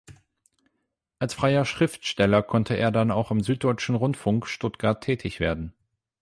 Als 1.19 1.35
freier 1.35 1.63
Schriftsteller 1.63 2.41
konnte 2.41 2.73
er 2.75 2.89
dann 2.89 3.11
auch 3.11 3.29
am 3.29 3.41
Süddeutschen 3.41 3.93
Rundfunk 3.93 4.47
Stuttgart 4.47 4.99
tätig 5.03 5.39
werden. 5.39 5.75